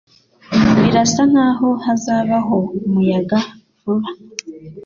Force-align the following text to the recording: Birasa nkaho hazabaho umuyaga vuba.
Birasa 0.81 1.21
nkaho 1.31 1.69
hazabaho 1.85 2.57
umuyaga 2.85 3.39
vuba. 3.81 4.09